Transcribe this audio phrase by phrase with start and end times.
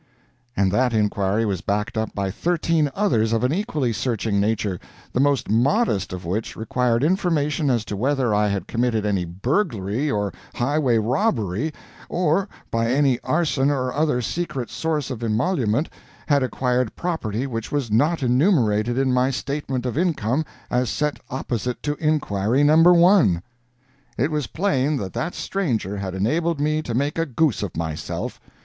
[0.57, 4.79] And that inquiry was backed up by thirteen others of an equally searching nature,
[5.13, 10.09] the most modest of which required information as to whether I had committed any burglary
[10.09, 11.71] or highway robbery,
[12.09, 15.87] or, by any arson or other secret source of emolument
[16.25, 21.83] had acquired property which was not enumerated in my statement of income as set opposite
[21.83, 22.75] to inquiry No.
[22.81, 23.43] 1.
[24.17, 28.41] It was plain that that stranger had enabled me to make a goose of myself.